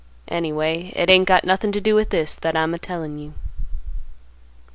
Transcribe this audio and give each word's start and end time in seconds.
Anyway, 0.29 0.91
it 0.95 1.11
ain't 1.11 1.27
got 1.27 1.43
nothing 1.45 1.71
to 1.71 1.79
do 1.79 1.93
with 1.93 2.09
this 2.09 2.35
that 2.35 2.57
I'm 2.57 2.73
a 2.73 2.79
tellin' 2.79 3.19
you. 3.19 3.35